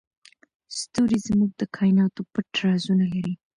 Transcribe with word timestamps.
ستوري 0.79 1.17
زموږ 1.27 1.51
د 1.57 1.61
کایناتو 1.75 2.21
پټ 2.33 2.47
رازونه 2.65 3.05
لري. 3.13 3.33